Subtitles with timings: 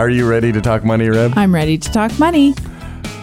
[0.00, 1.34] Are you ready to talk money, Reb?
[1.36, 2.54] I'm ready to talk money.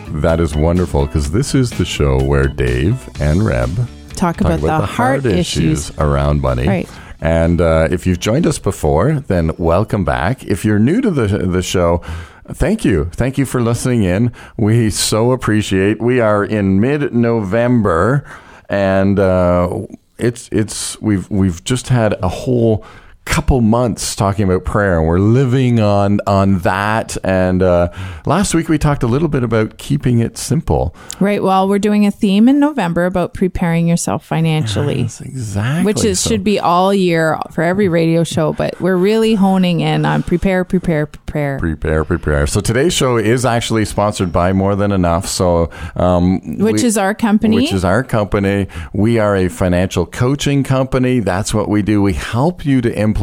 [0.10, 3.72] That is wonderful because this is the show where Dave and Reb
[4.10, 5.90] Talk, about, the, heart, issues.
[5.98, 6.68] around money.
[6.68, 6.88] Right.
[7.20, 10.44] And uh, if you've joined us before, then welcome back.
[10.44, 12.04] If you're new to the the show,
[12.48, 14.32] thank you, thank you for listening in.
[14.56, 16.00] We so appreciate.
[16.00, 18.24] We are in mid November,
[18.70, 19.88] and uh,
[20.20, 22.86] it's it's we've we've just had a whole
[23.30, 27.90] couple months talking about prayer and we're living on on that and uh,
[28.26, 31.42] last week we talked a little bit about keeping it simple Right.
[31.42, 35.04] Well, we're doing a theme in November about preparing yourself financially.
[35.04, 36.30] That's exactly Which is so.
[36.30, 40.64] should be all year for every radio show, but we're really honing in on prepare,
[40.64, 41.58] prepare, prepare.
[41.60, 42.48] Prepare, prepare.
[42.48, 45.28] So today's show is actually sponsored by More Than Enough.
[45.28, 47.56] So, um, Which is our company.
[47.56, 48.68] Which is our company.
[48.94, 51.20] We are a financial coaching company.
[51.20, 52.02] That's what we do.
[52.02, 53.17] We help you to implement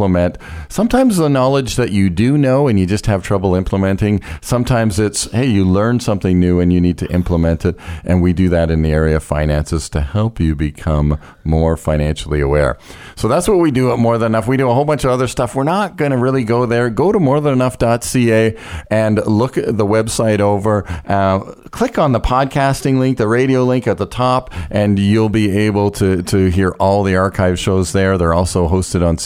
[0.69, 4.21] sometimes the knowledge that you do know and you just have trouble implementing.
[4.41, 7.77] Sometimes it's, hey, you learn something new and you need to implement it.
[8.05, 12.41] And we do that in the area of finances to help you become more financially
[12.41, 12.79] aware.
[13.17, 14.49] So that's what we do at More Than Enough.
[14.49, 15.55] We do a whole bunch of other stuff.
[15.55, 16.91] We're not going to really go there.
[16.91, 18.57] Go to morethanenough.ca
[18.91, 20.85] and look the website over.
[21.07, 25.51] Uh, click on the podcasting link, the radio link at the top, and you'll be
[25.51, 28.19] able to, to hear all the archive shows there.
[28.19, 29.17] They're also hosted on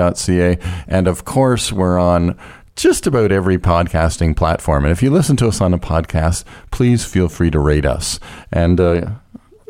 [0.00, 2.38] And of course, we're on
[2.76, 4.84] just about every podcasting platform.
[4.84, 8.20] And if you listen to us on a podcast, please feel free to rate us.
[8.52, 9.10] And uh,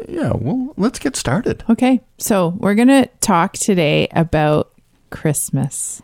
[0.06, 1.65] yeah, well, let's get started.
[1.71, 2.00] Okay.
[2.19, 4.72] So we're going to talk today about
[5.11, 6.03] Christmas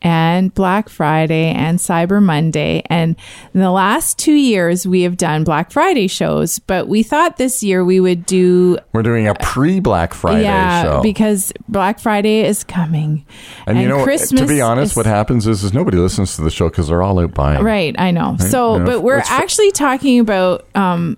[0.00, 2.82] and Black Friday and Cyber Monday.
[2.86, 3.16] And
[3.52, 7.62] in the last two years, we have done Black Friday shows, but we thought this
[7.62, 8.78] year we would do.
[8.92, 11.02] We're doing a pre Black Friday yeah, show.
[11.02, 13.26] because Black Friday is coming.
[13.66, 16.42] and, you know, Christmas to be honest, is- what happens is, is nobody listens to
[16.42, 17.62] the show because they're all out buying.
[17.62, 18.36] Right, I know.
[18.38, 21.16] So, Yeah, but we're actually talking about um,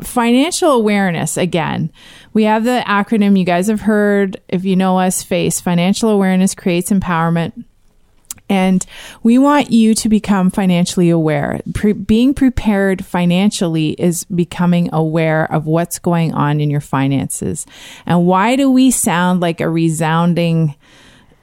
[0.00, 1.92] financial awareness again.
[2.32, 6.54] We have the acronym you guys have heard, if you know us, FACE Financial Awareness
[6.54, 7.64] Creates Empowerment.
[8.48, 8.84] And
[9.22, 11.60] we want you to become financially aware.
[11.74, 17.66] Pre- being prepared financially is becoming aware of what's going on in your finances.
[18.04, 20.74] And why do we sound like a resounding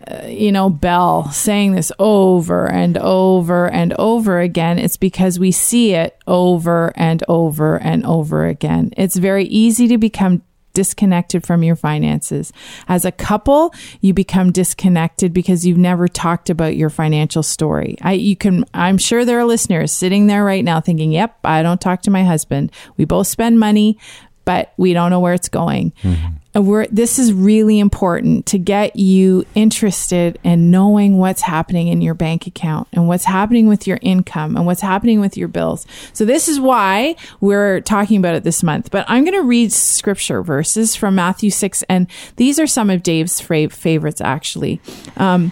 [0.07, 5.51] uh, you know, bell saying this over and over and over again, it's because we
[5.51, 8.91] see it over and over and over again.
[8.95, 10.41] It's very easy to become
[10.79, 12.53] disconnected from your finances.
[12.87, 17.97] As a couple, you become disconnected because you've never talked about your financial story.
[18.01, 21.63] I you can I'm sure there are listeners sitting there right now thinking, "Yep, I
[21.63, 22.71] don't talk to my husband.
[22.95, 23.97] We both spend money,
[24.45, 28.95] but we don't know where it's going." And we're, this is really important to get
[28.95, 33.99] you interested in knowing what's happening in your bank account and what's happening with your
[34.01, 35.85] income and what's happening with your bills.
[36.13, 38.89] So this is why we're talking about it this month.
[38.89, 43.03] But I'm going to read scripture verses from Matthew 6 and these are some of
[43.03, 44.81] Dave's favorites actually.
[45.17, 45.51] Um,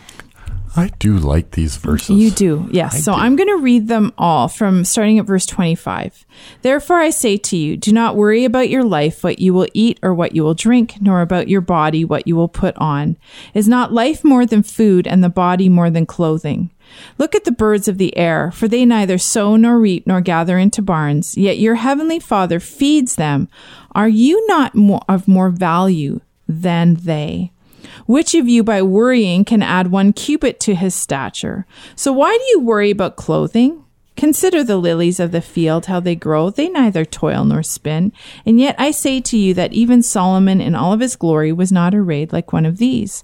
[0.75, 2.17] I do like these verses.
[2.17, 3.03] You do, yes.
[3.03, 3.19] so do.
[3.19, 6.25] I'm going to read them all from starting at verse 25.
[6.61, 9.99] Therefore, I say to you, do not worry about your life, what you will eat
[10.03, 13.17] or what you will drink, nor about your body, what you will put on.
[13.53, 16.71] Is not life more than food, and the body more than clothing?
[17.17, 20.57] Look at the birds of the air, for they neither sow nor reap nor gather
[20.57, 23.49] into barns, yet your heavenly Father feeds them.
[23.93, 27.51] Are you not more, of more value than they?
[28.07, 31.65] Which of you by worrying can add one cubit to his stature?
[31.95, 33.83] So why do you worry about clothing?
[34.15, 36.49] Consider the lilies of the field, how they grow.
[36.49, 38.11] They neither toil nor spin.
[38.45, 41.71] And yet I say to you that even Solomon in all of his glory was
[41.71, 43.23] not arrayed like one of these.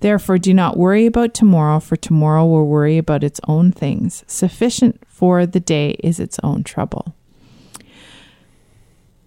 [0.00, 4.24] Therefore, do not worry about tomorrow, for tomorrow will worry about its own things.
[4.26, 7.14] Sufficient for the day is its own trouble.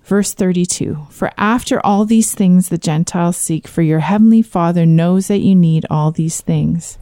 [0.04, 5.28] Verse 32 For after all these things the Gentiles seek, for your heavenly Father knows
[5.28, 6.98] that you need all these things.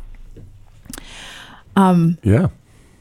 [1.75, 2.47] Um, Yeah.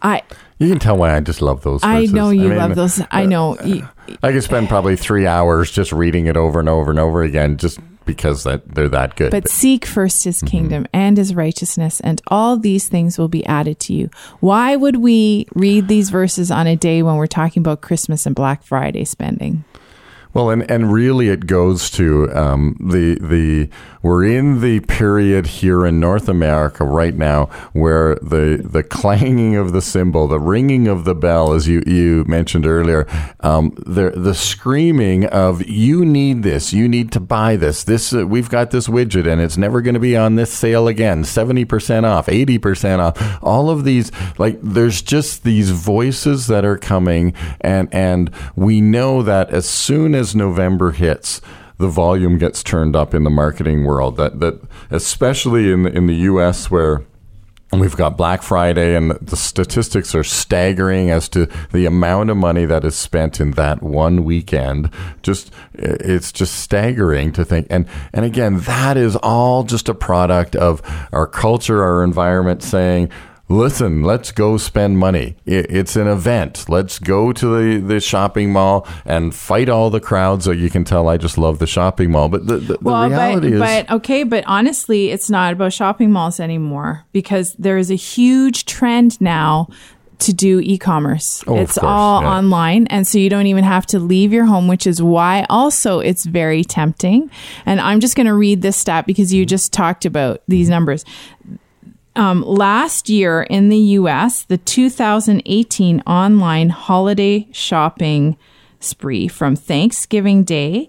[0.02, 0.22] I
[0.58, 1.80] You can tell why I just love those.
[1.82, 3.00] I know you mean, love those.
[3.10, 3.56] I know.
[3.64, 3.88] You-
[4.22, 7.56] I could spend probably three hours just reading it over and over and over again,
[7.56, 9.30] just because that they're that good.
[9.30, 10.46] But seek first his Mm-hmm.
[10.46, 14.08] kingdom and his righteousness, and all these things will be added to you.
[14.40, 18.34] Why would we read these verses on a day when we're talking about Christmas and
[18.34, 19.64] Black Friday spending?
[20.34, 23.70] Well, and, and really, it goes to um, the the
[24.02, 29.72] we're in the period here in North America right now where the the clanging of
[29.72, 33.06] the cymbal, the ringing of the bell, as you you mentioned earlier,
[33.40, 37.84] um, the the screaming of you need this, you need to buy this.
[37.84, 40.86] This uh, we've got this widget and it's never going to be on this sale
[40.86, 41.24] again.
[41.24, 43.38] Seventy percent off, eighty percent off.
[43.42, 49.22] All of these, like, there's just these voices that are coming, and and we know
[49.22, 51.40] that as soon as November hits,
[51.78, 54.16] the volume gets turned up in the marketing world.
[54.16, 56.70] That that especially in the, in the U.S.
[56.70, 57.04] where
[57.72, 62.64] We've got Black Friday, and the statistics are staggering as to the amount of money
[62.64, 64.88] that is spent in that one weekend.
[65.22, 67.66] Just, it's just staggering to think.
[67.68, 70.80] And, and again, that is all just a product of
[71.12, 73.10] our culture, our environment saying,
[73.48, 75.36] Listen, let's go spend money.
[75.46, 76.68] It's an event.
[76.68, 80.46] Let's go to the, the shopping mall and fight all the crowds.
[80.46, 82.28] So you can tell I just love the shopping mall.
[82.28, 86.10] But the, the, the reality but, is, but okay, but honestly, it's not about shopping
[86.10, 89.68] malls anymore because there is a huge trend now
[90.18, 91.44] to do e-commerce.
[91.46, 92.28] Oh, it's course, all yeah.
[92.38, 96.00] online and so you don't even have to leave your home, which is why also
[96.00, 97.30] it's very tempting.
[97.66, 101.04] And I'm just going to read this stat because you just talked about these numbers.
[102.16, 108.38] Um, last year in the US, the 2018 online holiday shopping
[108.80, 110.88] spree from Thanksgiving Day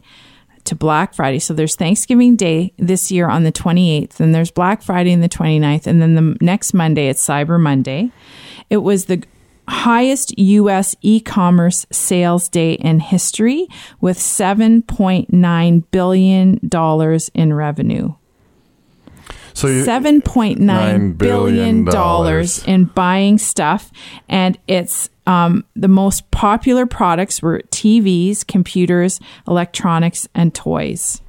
[0.64, 1.40] to Black Friday.
[1.40, 5.28] So there's Thanksgiving Day this year on the 28th, and there's Black Friday on the
[5.28, 8.10] 29th, and then the next Monday, it's Cyber Monday.
[8.70, 9.22] It was the
[9.68, 13.68] highest US e commerce sales day in history
[14.00, 18.14] with $7.9 billion in revenue.
[19.58, 23.92] So Seven point nine $9 billion billion dollars in buying stuff,
[24.30, 31.24] and it's um, the most popular products were TVs, computers, electronics, and toys.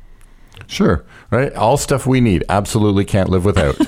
[0.66, 1.54] Sure, right?
[1.54, 2.44] All stuff we need.
[2.50, 3.80] Absolutely can't live without.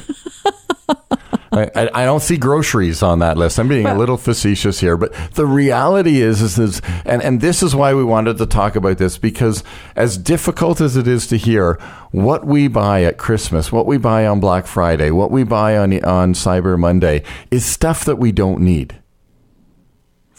[1.53, 3.59] I, I I don't see groceries on that list.
[3.59, 7.63] I'm being a little facetious here, but the reality is, is, is and, and this
[7.63, 9.65] is why we wanted to talk about this because
[9.97, 11.75] as difficult as it is to hear,
[12.13, 15.93] what we buy at Christmas, what we buy on Black Friday, what we buy on
[16.05, 19.00] on Cyber Monday is stuff that we don't need.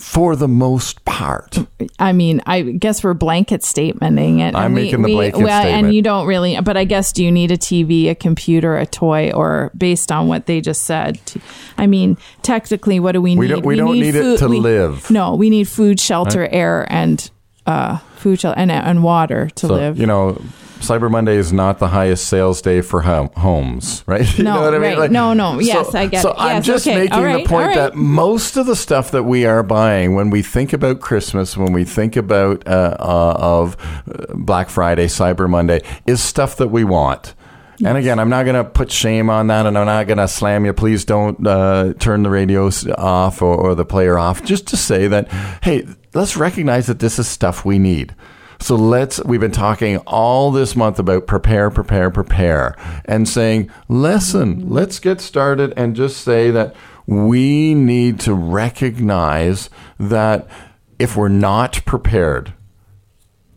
[0.02, 1.60] For the most part.
[2.00, 4.56] I mean, I guess we're blanket statementing it.
[4.56, 5.86] I'm we- making the we- blanket well, statement.
[5.86, 6.60] and you don't really.
[6.60, 10.28] But I guess do you need a TV, a computer, a toy, or based on
[10.28, 11.20] what they just said?
[11.78, 13.40] I mean, technically, what do we need?
[13.40, 15.10] We don't- we don't need it to we- live.
[15.12, 17.30] No, we need food, shelter, air, and
[17.68, 20.00] uh, food, shelter, and, and water to So, live.
[20.00, 20.42] you know,
[20.82, 24.28] Cyber Monday is not the highest sales day for hom- homes, right?
[24.38, 25.00] You No, know what I mean?
[25.00, 25.12] right.
[25.12, 25.60] No, no.
[25.60, 26.22] Yes, I get it.
[26.24, 26.36] So it.
[26.40, 26.96] I'm Yes, just okay.
[26.98, 27.76] making All the point right.
[27.76, 31.72] that most of the stuff that we are buying when we think about Christmas, when
[31.74, 33.78] we think about uh, uh, of
[34.12, 37.36] uh, Black Friday, Cyber Monday, is stuff that we want.
[37.84, 40.28] And again, I'm not going to put shame on that, and I'm not going to
[40.28, 40.74] slam you.
[40.74, 44.44] Please don't uh, turn the radio off or, or the player off.
[44.44, 45.28] Just to say that,
[45.64, 48.14] hey, let's recognize that this is stuff we need.
[48.62, 52.76] So let's, we've been talking all this month about prepare, prepare, prepare,
[53.06, 56.76] and saying, listen, let's get started and just say that
[57.08, 60.48] we need to recognize that
[61.00, 62.54] if we're not prepared,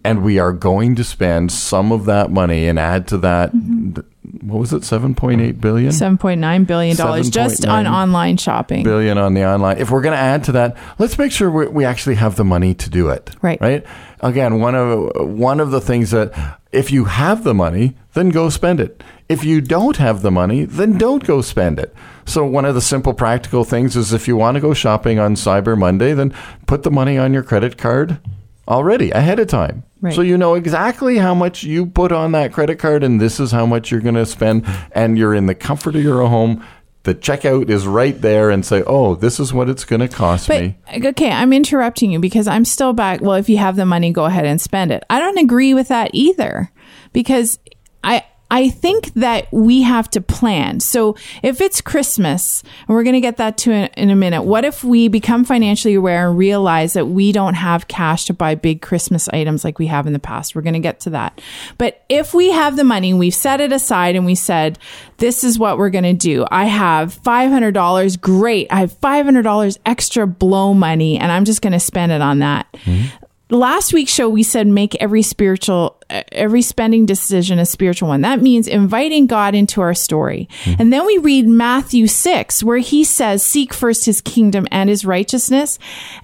[0.07, 4.01] and we are going to spend some of that money and add to that, mm-hmm.
[4.47, 5.93] what was it, seven point eight billion?
[5.93, 8.83] Seven point nine billion dollars just on online shopping.
[8.83, 9.79] billion on the online.
[9.79, 12.45] If we're going to add to that, let's make sure we, we actually have the
[12.45, 13.35] money to do it.
[13.41, 13.59] Right.
[13.63, 13.87] Right.
[14.25, 18.49] Again, one of one of the things that if you have the money, then go
[18.49, 19.05] spend it.
[19.29, 21.95] If you don't have the money, then don't go spend it.
[22.25, 25.35] So one of the simple practical things is if you want to go shopping on
[25.35, 26.33] Cyber Monday, then
[26.67, 28.19] put the money on your credit card
[28.67, 29.85] already ahead of time.
[30.01, 30.15] Right.
[30.15, 33.53] So you know exactly how much you put on that credit card and this is
[33.53, 36.65] how much you're going to spend and you're in the comfort of your home.
[37.05, 40.49] The checkout is right there and say, "Oh, this is what it's going to cost
[40.49, 43.21] But me." okay, I'm interrupting you because I'm still back.
[43.21, 45.05] Well, if you have the money, go ahead and spend it.
[45.11, 46.73] I don't agree with that either
[47.13, 47.59] because
[48.03, 50.79] I I think that we have to plan.
[50.79, 54.43] So if it's Christmas, and we're going to get that to in, in a minute,
[54.43, 58.55] what if we become financially aware and realize that we don't have cash to buy
[58.55, 60.55] big Christmas items like we have in the past?
[60.55, 61.41] We're going to get to that.
[61.79, 64.79] But if we have the money, we've set it aside and we said,
[65.17, 66.47] this is what we're going to do.
[66.49, 68.21] I have $500.
[68.21, 68.69] Great.
[68.71, 72.73] I have $500 extra blow money and I'm just going to spend it on that
[72.73, 73.24] mm-hmm.
[73.57, 76.01] Last week's show we said make every spiritual
[76.33, 78.21] every spending decision a spiritual one.
[78.21, 80.49] That means inviting god into our story.
[80.65, 80.75] Hmm.
[80.79, 85.05] And then we read matthew 6 where he says seek first his kingdom and his
[85.05, 85.79] righteousness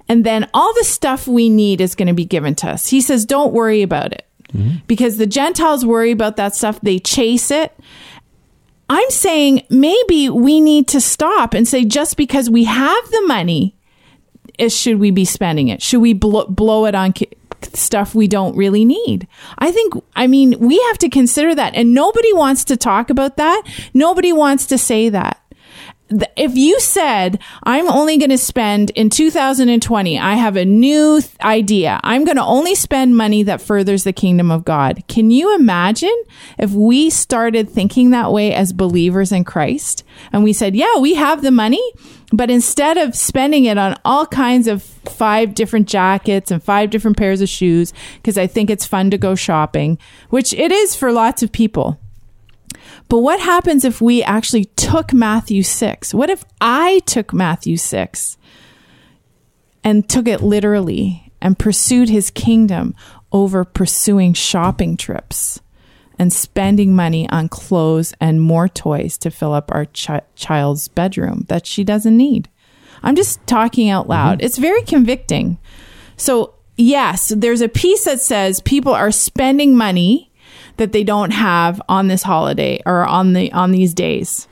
[0.07, 2.89] and then all the stuff we need is going to be given to us.
[2.89, 4.25] He says don't worry about it.
[4.51, 4.75] Hmm.
[4.87, 7.77] Because the gentiles worry about that stuff they chase it.
[8.89, 13.77] I'm saying maybe we need to stop and say just because we have the money
[14.57, 15.81] is should we be spending it?
[15.81, 17.13] Should we blow, blow it on
[17.73, 19.27] stuff we don't really need?
[19.57, 21.75] I think, I mean, we have to consider that.
[21.75, 23.63] And nobody wants to talk about that.
[23.93, 25.37] Nobody wants to say that.
[26.35, 31.33] If you said, I'm only going to spend in 2020, I have a new th-
[31.39, 32.01] idea.
[32.03, 35.07] I'm going to only spend money that furthers the kingdom of God.
[35.07, 36.13] Can you imagine
[36.59, 40.03] if we started thinking that way as believers in Christ?
[40.33, 41.93] And we said, yeah, we have the money,
[42.31, 47.17] but instead of spending it on all kinds of five different jackets and five different
[47.17, 49.97] pairs of shoes, because I think it's fun to go shopping,
[50.29, 51.99] which it is for lots of people.
[53.09, 56.13] But what happens if we actually took Matthew 6?
[56.13, 58.37] What if I took Matthew 6
[59.83, 62.95] and took it literally and pursued his kingdom
[63.33, 65.59] over pursuing shopping trips
[66.21, 71.47] and spending money on clothes and more toys to fill up our chi- child's bedroom
[71.49, 72.47] that she doesn't need?
[73.01, 74.11] I'm just talking out mm-hmm.
[74.11, 74.43] loud.
[74.43, 75.57] It's very convicting.
[76.17, 80.31] So, yes, there's a piece that says people are spending money
[80.77, 84.47] that they don't have on this holiday or on the on these days.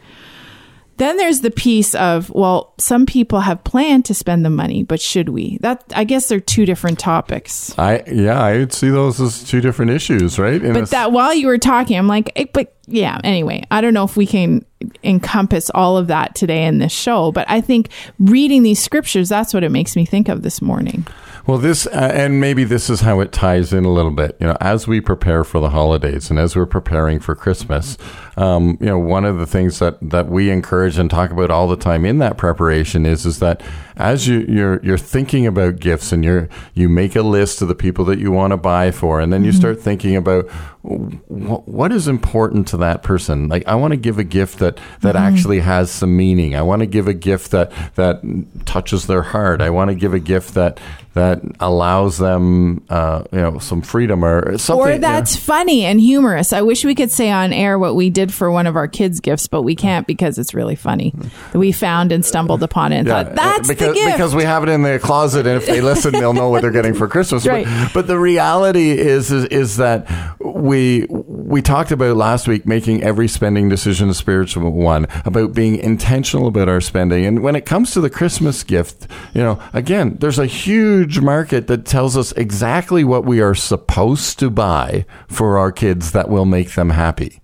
[1.00, 5.00] Then there's the piece of well, some people have planned to spend the money, but
[5.00, 5.58] should we?
[5.62, 7.74] That I guess they're two different topics.
[7.80, 10.62] I yeah, I would see those as two different issues, right?
[10.62, 13.18] In But that while you were talking, I'm like, eh, but yeah.
[13.24, 14.66] Anyway, I don't know if we can
[15.02, 17.90] encompass all of that today in this show, but I think
[18.20, 21.08] reading these scriptures, that's what it makes me think of this morning.
[21.50, 24.38] Well, this, uh, and maybe this is how it ties in a little bit.
[24.40, 27.98] You know, as we prepare for the holidays and as we're preparing for Christmas,
[28.38, 31.68] um, you know, one of the things that, that we encourage and talk about all
[31.68, 33.64] the time in that preparation is, is that
[33.96, 37.74] as you, you're, you're thinking about gifts and you're, you make a list of the
[37.74, 40.48] people that you want to buy for, and then you start thinking about
[40.82, 43.50] what is important to that person.
[43.50, 46.56] Like, I want to give a gift that, that actually has some meaning.
[46.56, 48.22] I want to give a gift that, that
[48.66, 49.62] touches their heart.
[49.62, 50.80] I want to give a gift that,
[51.16, 54.86] that allows them, uh, you know, some freedom or something.
[54.86, 55.08] Or you know.
[55.08, 56.54] that's funny and humorous.
[56.54, 59.20] I wish we could say on air what we did for one of our kids'
[59.20, 61.14] gifts, but we can't because it's really funny.
[61.54, 64.14] We found and stumbled upon it and Yeah, thought, that's because, the gift.
[64.14, 66.72] because we have it in the closet, and if they listen, they'll know what they're
[66.72, 67.46] getting for Christmas.
[67.46, 67.66] Right.
[67.66, 70.08] But, but the reality is, is is that
[70.40, 75.52] we we we talked about last week making every spending decision a spiritual one, about
[75.54, 79.60] being intentional about our spending, and when it comes to the Christmas gift, you know,
[79.74, 85.06] again, there's a huge market that tells us exactly what we are supposed to buy
[85.28, 87.39] for our kids that will make them happy.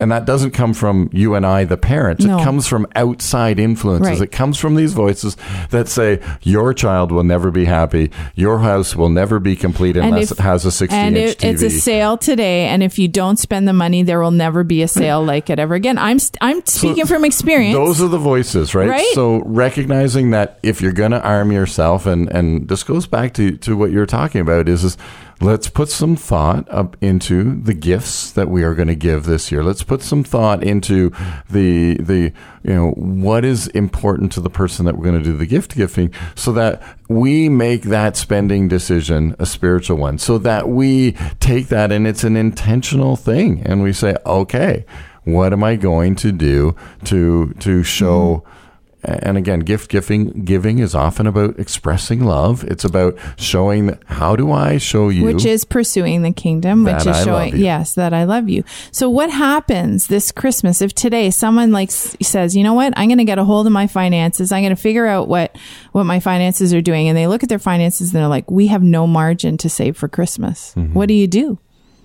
[0.00, 2.24] And that doesn't come from you and I, the parents.
[2.24, 2.38] No.
[2.38, 4.20] It comes from outside influences.
[4.20, 4.28] Right.
[4.28, 5.36] It comes from these voices
[5.70, 8.12] that say, your child will never be happy.
[8.36, 11.38] Your house will never be complete unless if- it has a 60 and inch it,
[11.38, 11.50] TV.
[11.50, 14.82] it's a sale today, and if you don't spend the money, there will never be
[14.82, 15.98] a sale like it ever again.
[15.98, 17.74] I'm I'm speaking from experience.
[17.74, 18.88] Those are the voices, right?
[18.88, 19.14] Right?
[19.14, 23.56] So recognizing that if you're going to arm yourself, and and this goes back to
[23.58, 24.96] to what you're talking about, is is
[25.40, 29.52] let's put some thought up into the gifts that we are going to give this
[29.52, 29.62] year.
[29.62, 31.10] Let's put some thought into
[31.50, 35.36] the the you know what is important to the person that we're going to do
[35.36, 40.68] the gift gifting, so that we make that spending decision a spiritual one, so that
[40.68, 44.84] we take that and it's an intentional thing, and we say, okay
[45.24, 48.67] what am I going to do to to show mm-hmm.
[49.04, 54.50] And again gift giving giving is often about expressing love it's about showing how do
[54.50, 58.24] I show you which is pursuing the kingdom, which is I showing yes that I
[58.24, 58.64] love you.
[58.90, 63.18] So what happens this Christmas if today someone like says, you know what, I'm going
[63.18, 65.56] to get a hold of my finances, I'm going to figure out what
[65.92, 68.68] what my finances are doing, and they look at their finances and they're like, we
[68.68, 70.74] have no margin to save for Christmas.
[70.74, 70.94] Mm-hmm.
[70.94, 71.58] What do you do?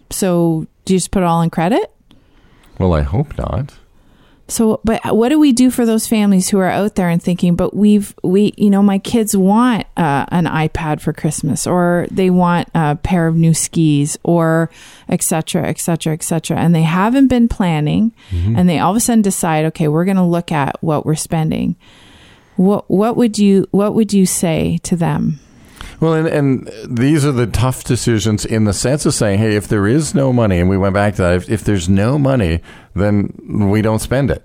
[0.10, 1.90] So do you just put it all in credit?
[2.80, 3.76] well I hope not
[4.54, 7.56] So, but what do we do for those families who are out there and thinking,
[7.56, 12.30] but we've, we, you know, my kids want uh, an iPad for Christmas or they
[12.30, 14.70] want a pair of new skis or
[15.10, 16.56] et cetera, et cetera, et cetera.
[16.60, 18.12] And they haven't been planning
[18.56, 21.16] and they all of a sudden decide, okay, we're going to look at what we're
[21.16, 21.76] spending.
[22.56, 25.40] What, what would you, what would you say to them?
[26.04, 29.70] Well, and, and these are the tough decisions in the sense of saying, hey, if
[29.70, 32.60] there is no money, and we went back to that, if, if there's no money,
[32.94, 34.44] then we don't spend it.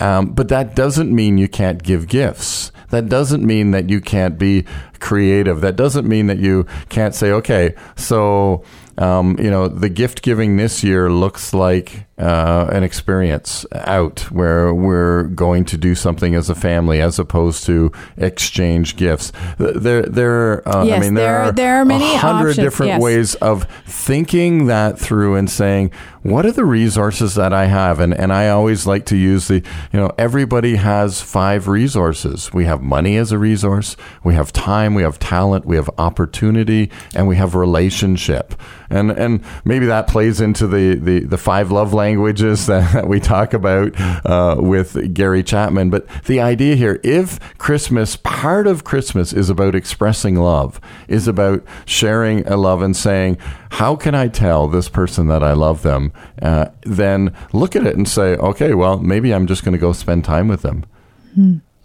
[0.00, 2.72] Um, but that doesn't mean you can't give gifts.
[2.90, 4.66] That doesn't mean that you can't be
[5.00, 5.62] creative.
[5.62, 8.62] That doesn't mean that you can't say, okay, so
[8.98, 14.72] um, you know, the gift giving this year looks like uh, an experience out where
[14.72, 19.32] we're going to do something as a family as opposed to exchange gifts.
[19.58, 20.68] There, there.
[20.68, 23.00] Uh, Yes, I mean, there, there- are there are many hundred different yes.
[23.02, 25.90] ways of thinking that through and saying,
[26.22, 27.98] what are the resources that I have?
[27.98, 29.56] And and I always like to use the,
[29.92, 32.52] you know, everybody has five resources.
[32.52, 33.96] We have money as a resource.
[34.22, 34.94] We have time.
[34.94, 35.64] We have talent.
[35.64, 38.54] We have opportunity, and we have relationship.
[38.88, 43.18] And and maybe that plays into the the, the five love languages that, that we
[43.18, 43.92] talk about
[44.24, 45.90] uh, with Gary Chapman.
[45.90, 51.64] But the idea here, if Christmas, part of Christmas is about expressing love, is about
[51.84, 53.38] sharing a love and saying,
[53.72, 56.11] how can I tell this person that I love them?
[56.40, 59.92] Uh, then look at it and say, okay, well, maybe I'm just going to go
[59.92, 60.84] spend time with them.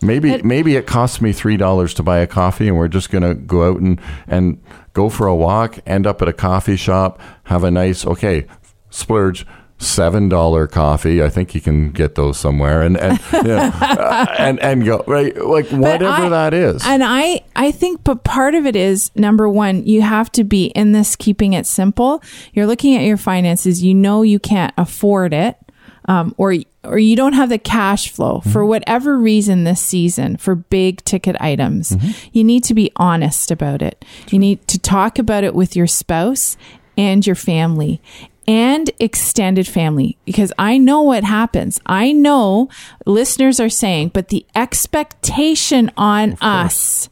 [0.02, 3.24] Maybe maybe it costs me three dollars to buy a coffee, and we're just going
[3.24, 4.62] to go out and and
[4.94, 8.46] go for a walk, end up at a coffee shop, have a nice okay
[8.90, 9.46] splurge.
[9.80, 11.22] Seven dollar coffee.
[11.22, 15.04] I think you can get those somewhere, and and you know, uh, and and go
[15.06, 16.82] right like whatever I- that is.
[16.86, 20.66] And I, I think, but part of it is number one, you have to be
[20.68, 22.24] in this keeping it simple.
[22.54, 23.84] You're looking at your finances.
[23.84, 25.58] You know you can't afford it,
[26.06, 30.56] um, or or you don't have the cash flow for whatever reason this season for
[30.56, 31.96] big ticket items.
[32.32, 34.04] You need to be honest about it.
[34.30, 36.58] You need to talk about it with your spouse
[36.98, 38.02] and your family
[38.48, 41.80] and extended family because I know what happens.
[41.86, 42.70] I know
[43.06, 47.10] listeners are saying, but the expectation on us.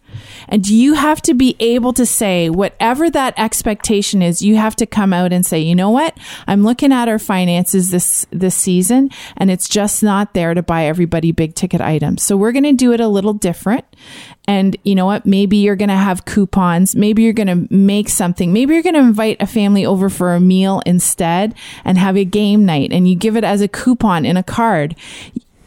[0.48, 4.86] And you have to be able to say whatever that expectation is, you have to
[4.86, 6.18] come out and say, you know what?
[6.48, 10.86] I'm looking at our finances this this season and it's just not there to buy
[10.86, 12.24] everybody big ticket items.
[12.24, 13.86] So we're going to do it a little different.
[14.48, 15.26] And you know what?
[15.26, 16.96] Maybe you're going to have coupons.
[16.96, 18.54] Maybe you're going to make something.
[18.54, 22.26] Maybe you're going to invite a family over for a meal instead and have a
[22.26, 24.96] game night and you give it as a coupon in a card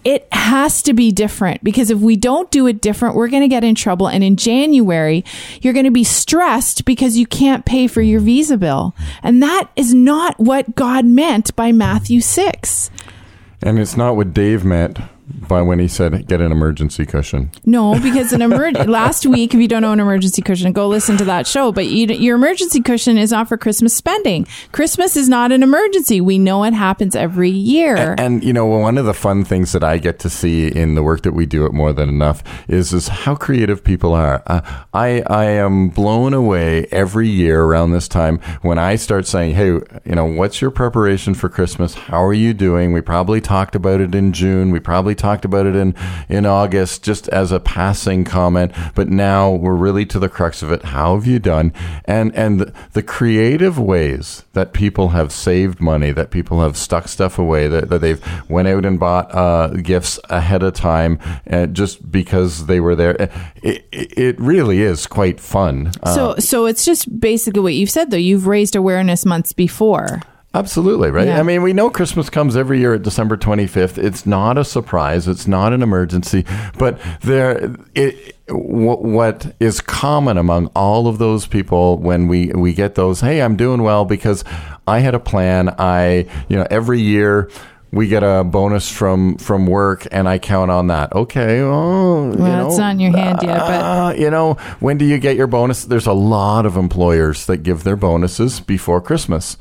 [0.08, 3.48] it has to be different because if we don't do it different, we're going to
[3.48, 4.08] get in trouble.
[4.08, 5.22] And in January,
[5.60, 8.94] you're going to be stressed because you can't pay for your visa bill.
[9.22, 12.90] And that is not what God meant by Matthew 6.
[13.60, 14.98] and it's not what Dave meant
[15.48, 17.50] by when he said get an emergency cushion.
[17.64, 21.16] No, because an emer- last week, if you don't know an emergency cushion, go listen
[21.18, 21.72] to that show.
[21.72, 24.46] But you, your emergency cushion is not for Christmas spending.
[24.72, 26.20] Christmas is not an emergency.
[26.20, 28.14] We know it happens every year.
[28.18, 31.02] And you know, one of the fun things that I get to see in the
[31.02, 34.42] work that we do at More Than Enough is is how creative people are.
[34.46, 34.60] Uh,
[34.94, 39.66] I I am blown away every year around this time when I start saying, "Hey,
[39.66, 41.94] you know, what's your preparation for Christmas?
[41.94, 44.70] How are you doing?" We probably talked about it in June.
[44.70, 45.94] We probably talked about it in
[46.28, 48.72] in August, just as a passing comment.
[48.94, 50.84] But now we're really to the crux of it.
[50.84, 51.72] How have you done?
[52.04, 57.08] And and the, the creative ways that people have saved money, that people have stuck
[57.08, 61.18] stuff away, that, that they've went out and bought uh, gifts ahead of time,
[61.50, 63.12] uh, just because they were there.
[63.12, 65.92] It, it, it really is quite fun.
[66.02, 68.16] Uh, so, so it's just basically what you've said, though.
[68.16, 70.22] You've raised awareness months before.
[70.54, 71.26] Absolutely, right?
[71.28, 71.38] Yeah.
[71.38, 73.98] I mean, we know Christmas comes every year at December 25th.
[73.98, 76.44] It's not a surprise, it's not an emergency,
[76.78, 82.72] but there it wh- what is common among all of those people when we we
[82.72, 84.42] get those, "Hey, I'm doing well because
[84.86, 85.68] I had a plan.
[85.78, 87.50] I, you know, every year
[87.92, 91.12] we get a bonus from from work and I count on that.
[91.14, 94.96] Okay, oh, Well, it's know, not in your hand yet, but- uh, you know, when
[94.96, 95.84] do you get your bonus?
[95.84, 99.58] There's a lot of employers that give their bonuses before Christmas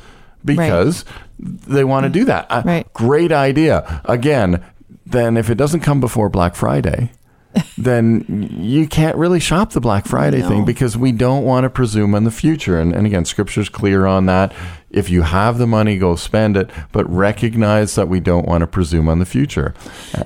[0.56, 1.06] because
[1.40, 2.48] they want to do that.
[2.50, 2.94] Uh, Right.
[2.94, 4.02] Great idea.
[4.06, 4.64] Again,
[5.06, 7.12] then if it doesn't come before Black Friday,
[7.78, 12.14] then you can't really shop the Black Friday thing because we don't want to presume
[12.14, 12.80] on the future.
[12.80, 14.54] And, and again, Scripture's clear on that.
[14.90, 18.68] If you have the money, go spend it, but recognize that we don't want to
[18.68, 19.74] presume on the future.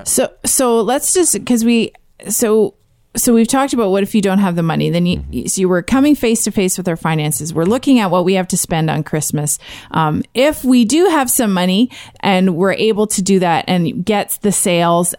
[0.04, 1.94] So, so let's just because we
[2.30, 2.76] so
[3.16, 4.90] so we've talked about what if you don't have the money?
[4.90, 7.54] Then you so you were coming face to face with our finances.
[7.54, 9.60] We're looking at what we have to spend on christmas.
[9.92, 11.90] Um, if we do have some money
[12.22, 15.14] and we're able to do that and get the sales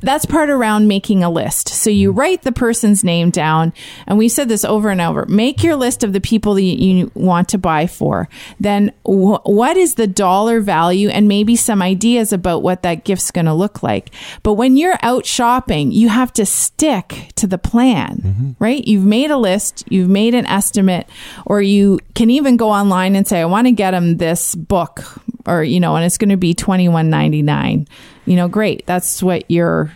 [0.00, 1.68] that's part around making a list.
[1.68, 2.18] So you mm-hmm.
[2.18, 3.72] write the person's name down,
[4.06, 5.24] and we said this over and over.
[5.26, 8.28] Make your list of the people that you want to buy for.
[8.60, 13.30] Then, wh- what is the dollar value, and maybe some ideas about what that gift's
[13.30, 14.10] going to look like.
[14.42, 18.50] But when you're out shopping, you have to stick to the plan, mm-hmm.
[18.58, 18.86] right?
[18.86, 21.08] You've made a list, you've made an estimate,
[21.46, 25.02] or you can even go online and say, "I want to get them this book."
[25.46, 27.86] Or you know, and it's going to be twenty one ninety nine
[28.26, 28.84] you know, great.
[28.86, 29.90] That's what you're.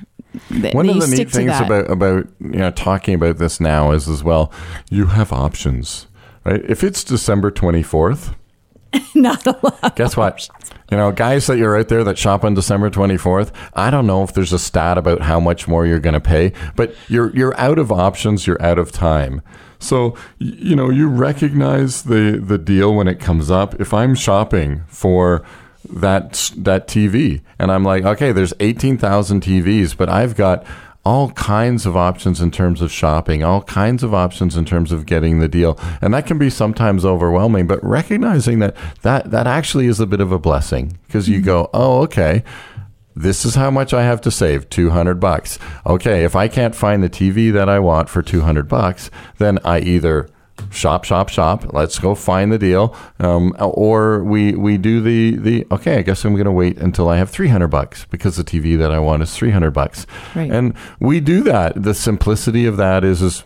[0.48, 4.08] th- One of the neat things about about you know talking about this now is
[4.08, 4.52] as well,
[4.90, 6.06] you have options,
[6.44, 6.62] right?
[6.68, 8.34] If it's December twenty fourth,
[9.14, 9.96] not a lot.
[9.96, 10.48] guess what?
[10.90, 14.24] You know, guys that you're out there that shop on December 24th, I don't know
[14.24, 17.56] if there's a stat about how much more you're going to pay, but you're you're
[17.60, 19.40] out of options, you're out of time.
[19.78, 23.80] So, you know, you recognize the the deal when it comes up.
[23.80, 25.44] If I'm shopping for
[25.88, 30.64] that that TV and I'm like, okay, there's 18,000 TVs, but I've got
[31.04, 35.06] all kinds of options in terms of shopping, all kinds of options in terms of
[35.06, 35.78] getting the deal.
[36.02, 40.20] And that can be sometimes overwhelming, but recognizing that that, that actually is a bit
[40.20, 41.46] of a blessing because you mm-hmm.
[41.46, 42.44] go, oh, okay.
[43.16, 45.58] This is how much I have to save, 200 bucks.
[45.84, 49.80] Okay, if I can't find the TV that I want for 200 bucks, then I
[49.80, 50.30] either
[50.70, 51.72] shop, shop, shop.
[51.72, 52.94] Let's go find the deal.
[53.18, 55.98] Um, or we we do the the okay.
[55.98, 58.90] I guess I'm going to wait until I have 300 bucks because the TV that
[58.90, 60.06] I want is 300 bucks.
[60.34, 60.50] Right.
[60.50, 61.82] And we do that.
[61.82, 63.44] The simplicity of that is is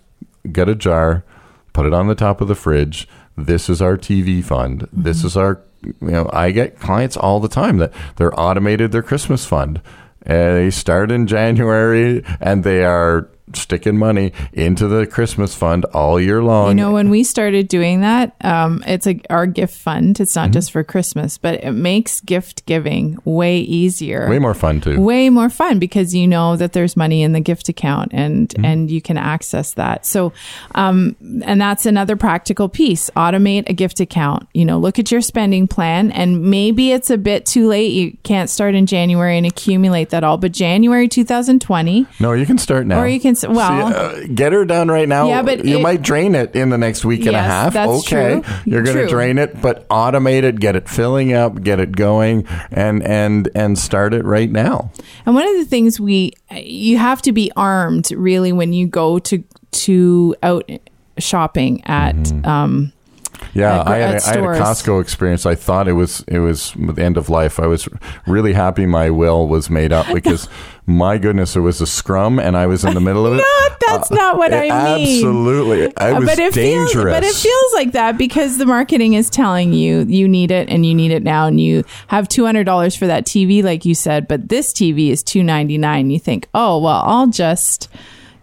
[0.53, 1.25] get a jar,
[1.73, 3.09] put it on the top of the fridge.
[3.37, 4.87] This is our TV fund.
[4.93, 9.03] This is our you know I get clients all the time that they're automated their
[9.03, 9.81] Christmas fund.
[10.25, 16.43] They start in January and they are sticking money into the Christmas fund all year
[16.43, 16.69] long.
[16.69, 20.19] You know, when we started doing that, um, it's like our gift fund.
[20.21, 20.47] It's Mm-hmm.
[20.47, 24.29] not just for Christmas, but it makes gift giving way easier.
[24.29, 25.01] Way more fun too.
[25.01, 28.65] way more fun because you know that there's money in the gift account and Mm-hmm.
[28.65, 30.33] and you can access that so
[30.75, 35.21] um and that's another practical piece automate a gift account you know look at your
[35.21, 39.47] spending plan and maybe it's a bit too late you can't start in january and
[39.47, 43.01] accumulate that all but january 2020 No, you can start now.
[43.01, 45.27] Or you can well- See, uh, get her done right now.
[45.29, 47.73] Yeah, but you it- might drain it in the next week and a half.
[47.73, 48.55] that's okay, true.
[48.67, 52.47] you're going to drain it, but automate it, get it filling up, get it going,
[52.71, 54.91] and and and start it right now.
[55.27, 59.19] And one of the things we you have to be armed really when you go
[59.21, 59.43] to
[59.73, 60.69] to out
[61.19, 62.47] shopping at Mm-hmm.
[62.47, 62.93] um
[63.55, 64.61] Yeah, At- I, had at I had a.
[64.61, 65.47] Costco experience.
[65.47, 67.61] I thought it was it was the end of life.
[67.61, 67.89] I was
[68.27, 70.49] really happy my will was made up because
[70.87, 73.37] my goodness, it was a scrum, and I was in the middle of it.
[73.61, 74.63] Not- that's not what I
[74.97, 75.17] mean.
[75.17, 76.93] Absolutely, it Uh, was but it dangerous.
[76.93, 80.69] feels but it feels like that because the marketing is telling you you need it
[80.69, 84.27] and you need it now and you have $200 for that TV like you said
[84.27, 87.89] but this TV is 299 you think oh well I'll just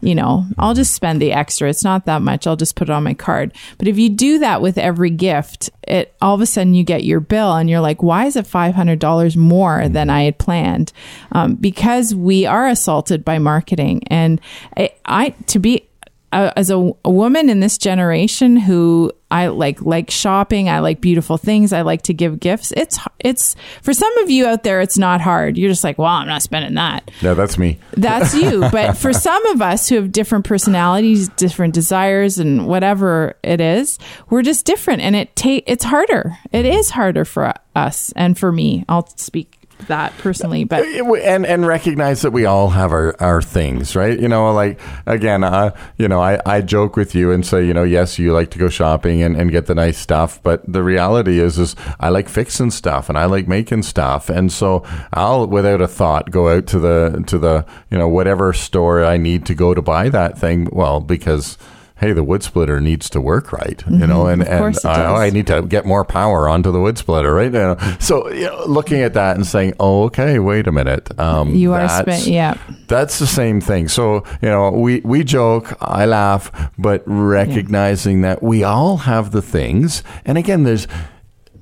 [0.01, 1.69] you know I'll just spend the extra.
[1.69, 2.47] It's not that much.
[2.47, 3.53] I'll just put it on my card.
[3.77, 7.03] But if you do that with every gift it all of a sudden you get
[7.03, 10.93] your bill and you're like why is it $500 more than I had planned?
[11.31, 14.03] Um, because we are assaulted by marketing.
[14.07, 14.39] And
[14.77, 15.87] I, I to be
[16.31, 21.01] uh, as a, a woman in this generation who I like like shopping, I like
[21.01, 22.71] beautiful things, I like to give gifts.
[22.75, 25.57] It's it's for some of you out there it's not hard.
[25.57, 27.79] You're just like, "Well, I'm not spending that." yeah, that's me.
[27.93, 28.61] That's you.
[28.71, 33.99] but for some of us who have different personalities, different desires and whatever it is,
[34.29, 36.37] we're just different and it take it's harder.
[36.51, 38.85] It is harder for us and for me.
[38.89, 43.95] I'll speak that personally, but and and recognize that we all have our, our things,
[43.95, 44.19] right?
[44.19, 47.73] You know, like again, uh, you know, I, I joke with you and say, you
[47.73, 50.83] know, yes, you like to go shopping and, and get the nice stuff, but the
[50.83, 55.47] reality is, is I like fixing stuff and I like making stuff, and so I'll
[55.47, 59.45] without a thought go out to the to the you know whatever store I need
[59.47, 60.69] to go to buy that thing.
[60.71, 61.57] Well, because.
[62.01, 64.51] Hey, the wood splitter needs to work right, you know, and, Mm-hmm.
[64.51, 65.27] And course I.
[65.27, 67.53] I need to get more power onto the wood splitter, right?
[67.53, 71.17] You know, so you know, looking at that and saying, "Oh, okay, wait a minute,
[71.19, 72.57] um, you are that's- spent yeah.
[72.87, 73.87] that's the same thing.
[73.87, 79.41] So, you know, we, we joke, I laugh, but recognizing that we all have the
[79.41, 80.03] things.
[80.25, 80.87] And again, there's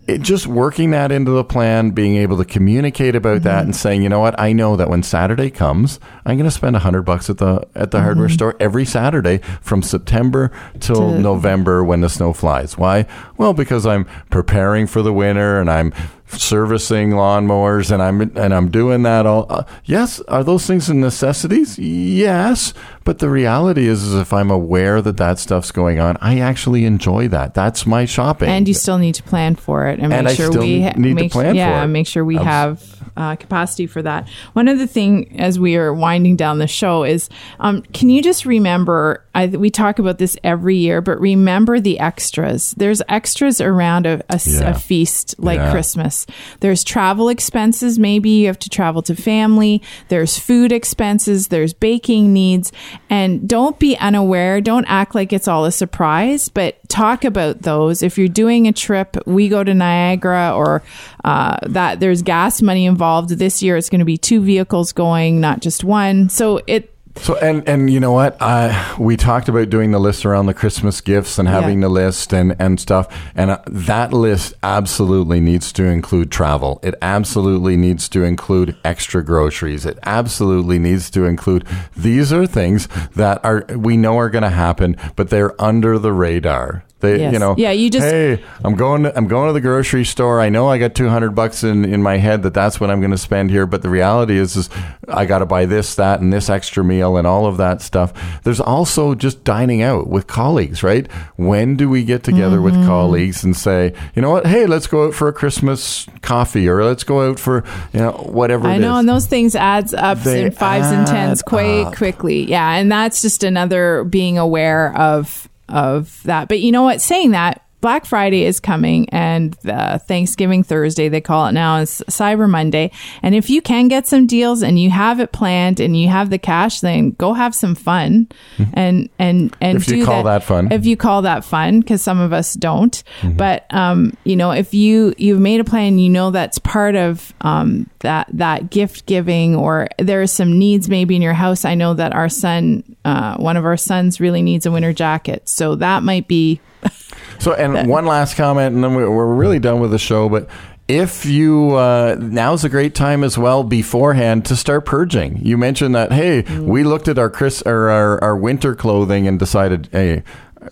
[0.09, 3.43] it, just working that into the plan, being able to communicate about mm-hmm.
[3.43, 6.51] that and saying, you know what, I know that when Saturday comes, I'm going to
[6.51, 8.33] spend a hundred bucks at the, at the hardware mm-hmm.
[8.33, 12.77] store every Saturday from September till To- November when the snow flies.
[12.77, 13.05] Why?
[13.37, 15.93] Well, because I'm preparing for the winter and I'm
[16.31, 21.77] servicing lawnmowers and I'm and I'm doing that all uh, yes are those things necessities?
[21.79, 26.39] Yes but the reality is, is if I'm aware that that stuff's going on I
[26.39, 27.53] actually enjoy that.
[27.53, 28.49] That's my shopping.
[28.49, 30.83] And you still need to plan for it and, And make I sure still we
[30.83, 31.87] need to make, plan yeah, for it.
[31.87, 34.27] make sure we have uh, capacity for that.
[34.53, 37.29] One other thing, as we are winding down the show, is
[37.59, 39.23] um, can you just remember?
[39.35, 42.71] I, we talk about this every year, but remember the extras.
[42.77, 44.73] There's extras around a Yeah.
[44.73, 45.71] feast like Yeah.
[45.71, 46.25] Christmas.
[46.61, 47.99] There's travel expenses.
[47.99, 49.81] Maybe you have to travel to family.
[50.07, 51.49] There's food expenses.
[51.49, 52.71] There's baking needs.
[53.09, 54.61] And don't be unaware.
[54.61, 58.03] Don't act like it's all a surprise, but talk about those.
[58.03, 60.83] If you're doing a trip, we go to Niagara or
[61.23, 63.29] uh, that there's gas money involved.
[63.29, 66.29] This year it's going to be two vehicles going, not just one.
[66.29, 68.37] So it, So and and you know what?
[68.39, 71.87] Uh, we talked about doing the list around the Christmas gifts and having Yeah.
[71.87, 76.79] the list and and stuff, and uh, that list absolutely needs to include travel.
[76.81, 79.85] It absolutely needs to include extra groceries.
[79.85, 81.65] It absolutely needs to include
[81.97, 86.13] these are things that are we know are going to happen, but they're under the
[86.13, 86.85] radar.
[87.01, 87.33] They, Yes.
[87.33, 89.03] you know, Yeah, you just- hey, I'm going.
[89.03, 90.41] To, I'm going to the grocery store.
[90.41, 93.11] I know I got 200 bucks in in my head that that's what I'm going
[93.11, 93.65] to spend here.
[93.65, 94.69] But the reality is, is
[95.07, 98.11] I got to buy this, that, and this extra meal and all of that stuff.
[98.43, 101.09] There's also just dining out with colleagues, right?
[101.37, 102.63] When do we get together Mm-hmm.
[102.79, 104.45] with colleagues and say, you know what?
[104.45, 108.11] Hey, let's go out for a Christmas coffee, or let's go out for you know
[108.11, 108.67] whatever.
[108.67, 108.99] I it know, is.
[108.99, 111.95] and those things adds up in fives and tens quite up.
[111.95, 112.43] quickly.
[112.49, 116.47] Yeah, and that's just another being aware of of that.
[116.47, 117.01] But you know what?
[117.01, 117.63] Saying that.
[117.81, 122.91] Black Friday is coming and uh, Thanksgiving Thursday, they call it now, is Cyber Monday.
[123.23, 126.29] And if you can get some deals and you have it planned and you have
[126.29, 128.27] the cash, then go have some fun
[128.73, 129.91] and, and, and Mm-hmm.
[129.93, 130.71] If you call that fun.
[130.71, 133.03] If you call that fun, because some of us don't.
[133.21, 133.37] Mm-hmm.
[133.37, 137.33] But um, you know, if you you've made a plan, you know that's part of
[137.41, 141.65] um, that that gift giving, or there are some needs maybe in your house.
[141.65, 145.47] I know that our son, uh, one of our sons, really needs a winter jacket,
[145.47, 146.59] so that might be
[147.39, 150.29] So, and one last comment, and then we- we're really done with the show.
[150.29, 150.47] But
[150.87, 155.39] if you uh, now's a great time as well beforehand to start purging.
[155.43, 159.37] You mentioned that hey, we looked at our Chris or our, our winter clothing and
[159.39, 160.23] decided hey.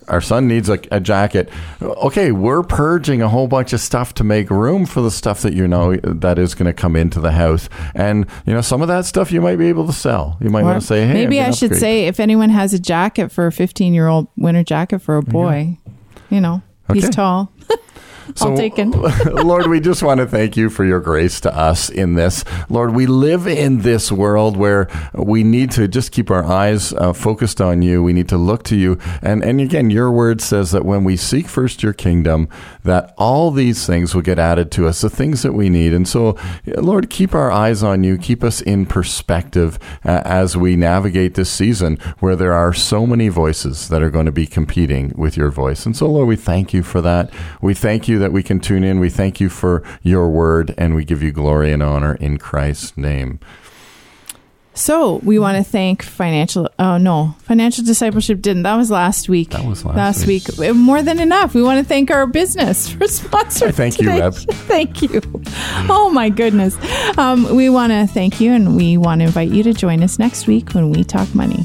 [0.08, 1.48] Our son needs a, a jacket.
[1.80, 5.54] Okay, we're purging a whole bunch of stuff to make room for the stuff that
[5.54, 8.88] you know that is going to come into the house, and you know some of
[8.88, 10.36] that stuff you might be able to sell.
[10.42, 12.78] You might want to say, "Hey, maybe I'm should upgrade." say if anyone has a
[12.78, 15.78] jacket for a 15 year old winter jacket for a boy,
[16.30, 16.62] you know,
[16.92, 17.52] he's tall.
[18.40, 18.76] I'll take.
[19.26, 22.44] Lord, we just want to thank you for your grace to us in this.
[22.68, 27.12] Lord, we live in this world where we need to just keep our eyes uh,
[27.12, 28.02] focused on you.
[28.02, 28.98] We need to look to you.
[29.22, 32.48] And, and again, your word says that when we seek first your kingdom,
[32.84, 35.92] that all these things will get added to us, the things that we need.
[35.92, 36.36] And so,
[36.66, 38.18] Lord, keep our eyes on you.
[38.18, 43.28] Keep us in perspective uh, as we navigate this season where there are so many
[43.28, 45.86] voices that are going to be competing with your voice.
[45.86, 47.32] And so, Lord, we thank you for that.
[47.60, 49.00] We thank you that we can tune in.
[49.00, 52.96] We thank you for your word, and we give you glory and honor in Christ's
[52.96, 53.40] name.
[54.78, 56.70] So we want to thank financial.
[56.78, 58.62] Oh no, financial discipleship didn't.
[58.62, 59.50] That was last week.
[59.50, 60.44] That was last week.
[60.72, 61.52] More than enough.
[61.52, 63.74] We want to thank our business for sponsoring.
[63.74, 64.08] Thank you.
[64.08, 64.34] Reb.
[64.68, 65.20] Thank you.
[65.88, 66.76] Oh my goodness.
[67.18, 70.18] Um, we want to thank you, and we want to invite you to join us
[70.18, 71.64] next week when we talk money.